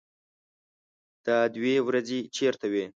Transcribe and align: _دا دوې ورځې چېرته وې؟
_دا 1.25 1.37
دوې 1.55 1.75
ورځې 1.87 2.19
چېرته 2.35 2.65
وې؟ 2.71 2.85